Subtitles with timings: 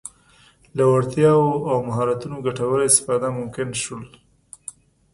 [0.77, 4.03] له وړتیاوو او مهارتونو ګټوره استفاده ممکن شول.